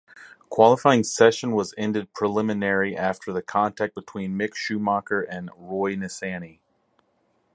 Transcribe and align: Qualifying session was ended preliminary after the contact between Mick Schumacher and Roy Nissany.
Qualifying 0.49 1.03
session 1.03 1.51
was 1.51 1.75
ended 1.77 2.11
preliminary 2.15 2.97
after 2.97 3.31
the 3.31 3.43
contact 3.43 3.93
between 3.93 4.35
Mick 4.35 4.55
Schumacher 4.55 5.21
and 5.21 5.51
Roy 5.55 5.95
Nissany. 5.95 6.57